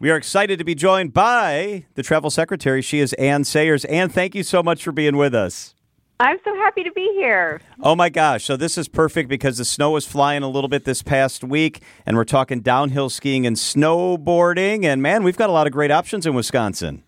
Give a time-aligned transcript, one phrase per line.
[0.00, 2.82] We are excited to be joined by the travel secretary.
[2.82, 3.84] She is Anne Sayers.
[3.86, 5.74] Anne, thank you so much for being with us.
[6.20, 7.60] I'm so happy to be here.
[7.82, 8.44] Oh my gosh.
[8.44, 11.82] So this is perfect because the snow was flying a little bit this past week
[12.06, 15.90] and we're talking downhill skiing and snowboarding and man, we've got a lot of great
[15.90, 17.02] options in Wisconsin.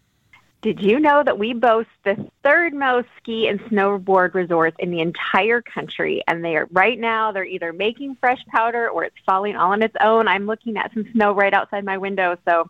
[0.63, 5.01] Did you know that we boast the third most ski and snowboard resorts in the
[5.01, 6.23] entire country?
[6.27, 9.83] And they are right now they're either making fresh powder or it's falling all on
[9.83, 10.27] its own.
[10.27, 12.69] I'm looking at some snow right outside my window, so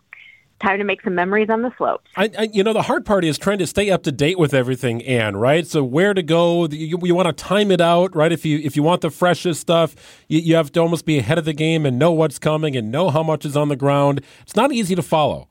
[0.61, 2.09] time to make some memories on the slopes.
[2.15, 4.53] I, I, you know, the hard part is trying to stay up to date with
[4.53, 5.35] everything, Anne.
[5.35, 5.65] Right?
[5.67, 6.67] So where to go?
[6.67, 8.31] You, you want to time it out, right?
[8.31, 9.95] If you if you want the freshest stuff,
[10.27, 12.91] you, you have to almost be ahead of the game and know what's coming and
[12.91, 14.21] know how much is on the ground.
[14.41, 15.47] It's not easy to follow.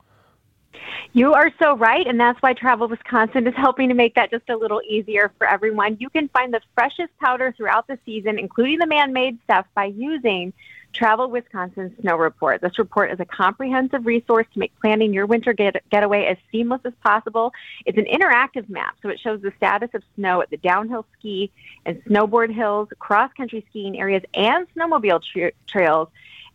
[1.12, 4.48] You are so right, and that's why Travel Wisconsin is helping to make that just
[4.48, 5.96] a little easier for everyone.
[5.98, 9.86] You can find the freshest powder throughout the season, including the man made stuff, by
[9.86, 10.52] using
[10.92, 12.60] Travel Wisconsin Snow Report.
[12.60, 16.80] This report is a comprehensive resource to make planning your winter get- getaway as seamless
[16.84, 17.52] as possible.
[17.86, 21.50] It's an interactive map, so it shows the status of snow at the downhill ski
[21.86, 26.08] and snowboard hills, cross country skiing areas, and snowmobile tra- trails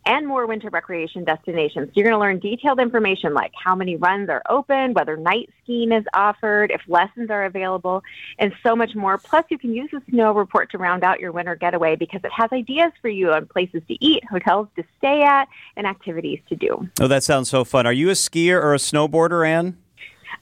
[0.06, 1.90] and more winter recreation destinations.
[1.94, 5.92] You're going to learn detailed information like how many runs are open, whether night skiing
[5.92, 8.02] is offered, if lessons are available,
[8.38, 9.18] and so much more.
[9.18, 12.32] Plus, you can use the snow report to round out your winter getaway because it
[12.32, 16.56] has ideas for you on places to eat, hotels to stay at, and activities to
[16.56, 16.88] do.
[17.00, 17.86] Oh, that sounds so fun.
[17.86, 19.76] Are you a skier or a snowboarder, Anne?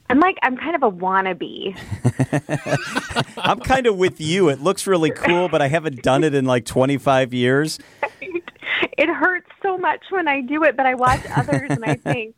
[0.07, 1.75] I'm like, I'm kind of a wannabe.
[3.37, 4.49] I'm kind of with you.
[4.49, 7.79] It looks really cool, but I haven't done it in like 25 years.
[8.97, 12.35] It hurts so much when I do it, but I watch others and I think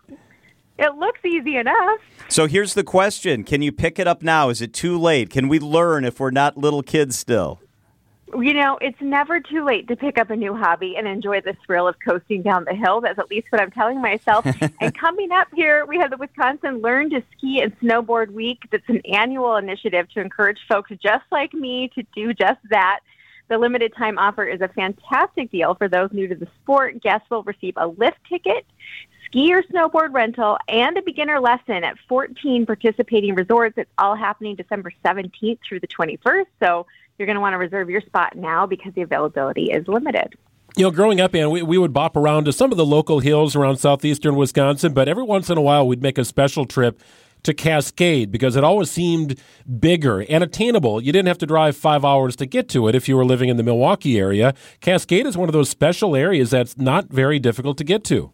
[0.78, 2.00] it looks easy enough.
[2.30, 4.50] So here's the question Can you pick it up now?
[4.50, 5.30] Is it too late?
[5.30, 7.60] Can we learn if we're not little kids still?
[8.38, 11.56] You know, it's never too late to pick up a new hobby and enjoy the
[11.66, 13.00] thrill of coasting down the hill.
[13.00, 14.46] That's at least what I'm telling myself.
[14.82, 18.68] and coming up here, we have the Wisconsin Learn to Ski and Snowboard Week.
[18.70, 23.00] That's an annual initiative to encourage folks just like me to do just that.
[23.50, 27.02] The limited time offer is a fantastic deal for those new to the sport.
[27.02, 28.66] Guests will receive a lift ticket,
[29.26, 33.78] ski or snowboard rental, and a beginner lesson at 14 participating resorts.
[33.78, 36.46] It's all happening December 17th through the 21st.
[36.62, 36.86] So
[37.18, 40.36] you're going to want to reserve your spot now because the availability is limited.
[40.76, 43.20] You know, growing up, and we, we would bop around to some of the local
[43.20, 47.02] hills around southeastern Wisconsin, but every once in a while we'd make a special trip
[47.44, 49.40] to Cascade because it always seemed
[49.80, 51.02] bigger and attainable.
[51.02, 53.50] You didn't have to drive five hours to get to it if you were living
[53.50, 54.54] in the Milwaukee area.
[54.82, 58.32] Cascade is one of those special areas that's not very difficult to get to.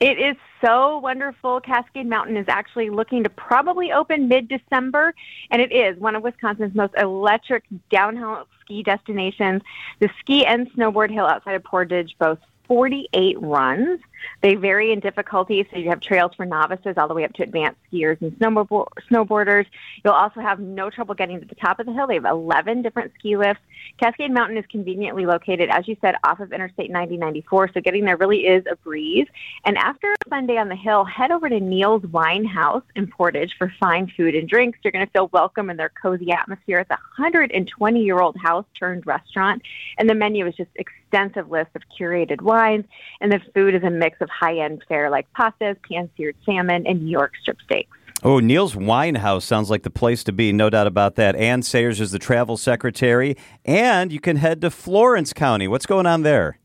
[0.00, 1.60] It is so wonderful.
[1.60, 5.14] Cascade Mountain is actually looking to probably open mid December,
[5.50, 9.62] and it is one of Wisconsin's most electric downhill ski destinations.
[10.00, 14.00] The ski and snowboard hill outside of Portage boasts 48 runs.
[14.40, 17.42] They vary in difficulty, so you have trails for novices all the way up to
[17.42, 19.66] advanced skiers and snowboarders.
[20.04, 22.06] You'll also have no trouble getting to the top of the hill.
[22.06, 23.62] They have 11 different ski lifts.
[23.98, 28.16] Cascade Mountain is conveniently located, as you said, off of Interstate 9094, so getting there
[28.16, 29.26] really is a breeze.
[29.64, 33.06] And after a fun day on the hill, head over to Neil's Wine House in
[33.06, 34.78] Portage for fine food and drinks.
[34.82, 36.80] You're going to feel welcome in their cozy atmosphere.
[36.80, 39.62] It's a 120 year old house turned restaurant,
[39.98, 42.84] and the menu is just extensive list of curated wines,
[43.20, 46.86] and the food is a mix of high end fare like pastas, pan seared salmon,
[46.86, 47.96] and New York strip steaks.
[48.24, 51.34] Oh, Neil's Wine House sounds like the place to be, no doubt about that.
[51.34, 55.66] Anne Sayers is the travel secretary, and you can head to Florence County.
[55.66, 56.58] What's going on there?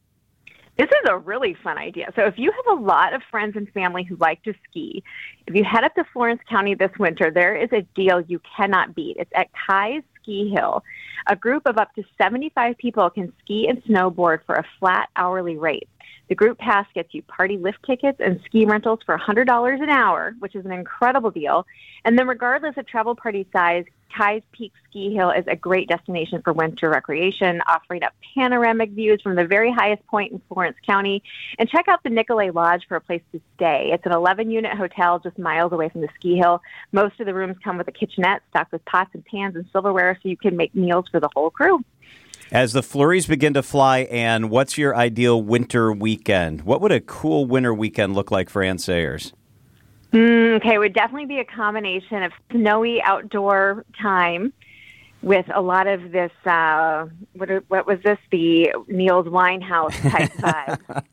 [0.78, 2.12] This is a really fun idea.
[2.16, 5.04] So, if you have a lot of friends and family who like to ski,
[5.48, 8.94] if you head up to Florence County this winter, there is a deal you cannot
[8.94, 9.18] beat.
[9.18, 10.84] It's at Keyes Ski Hill.
[11.26, 15.58] A group of up to 75 people can ski and snowboard for a flat hourly
[15.58, 15.90] rate.
[16.30, 20.36] The group pass gets you party lift tickets and ski rentals for $100 an hour,
[20.40, 21.66] which is an incredible deal.
[22.06, 26.42] And then, regardless of travel party size, Keyes Peak Ski Hill is a great destination
[26.42, 31.24] for winter recreation, offering up panoramic views from the very highest point in Florence County.
[31.60, 33.90] And check out the Nicolet Lodge for a place to stay.
[33.94, 36.62] It's an 11 unit hotel just miles away from the ski hill.
[36.92, 40.18] Most of the rooms come with a kitchenette stocked with pots and pans and silverware
[40.22, 41.84] so you can make meals for the whole crew.
[42.52, 46.62] As the flurries begin to fly, Anne, what's your ideal winter weekend?
[46.62, 49.34] What would a cool winter weekend look like for Anne Sayers?
[50.14, 54.54] Mm, okay, it would definitely be a combination of snowy outdoor time
[55.22, 56.32] with a lot of this.
[56.46, 58.18] Uh, what, what was this?
[58.32, 61.04] The Neil's Wine House type vibe.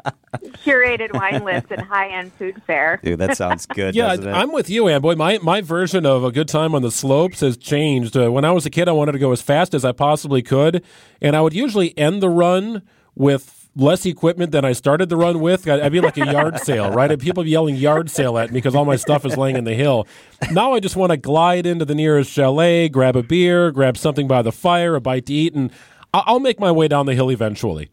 [0.65, 3.01] Curated wine list and high end food fare.
[3.03, 3.95] Dude, that sounds good.
[3.95, 4.33] yeah, doesn't it?
[4.33, 5.01] I'm with you, Anne.
[5.03, 8.17] Boy, my, my version of a good time on the slopes has changed.
[8.17, 10.43] Uh, when I was a kid, I wanted to go as fast as I possibly
[10.43, 10.85] could,
[11.21, 12.83] and I would usually end the run
[13.15, 15.67] with less equipment than I started the run with.
[15.69, 17.11] I'd be like a yard sale, right?
[17.11, 19.65] And People be yelling yard sale at me because all my stuff is laying in
[19.65, 20.07] the hill.
[20.53, 24.29] Now I just want to glide into the nearest chalet, grab a beer, grab something
[24.29, 25.73] by the fire, a bite to eat, and
[26.13, 27.91] I'll make my way down the hill eventually.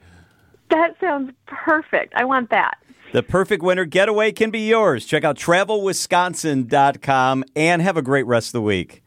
[0.72, 2.14] That sounds perfect.
[2.16, 2.80] I want that.
[3.14, 5.06] The perfect winter getaway can be yours.
[5.06, 9.04] Check out travelwisconsin.com and have a great rest of the week.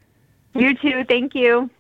[0.54, 1.04] You too.
[1.08, 1.70] Thank you.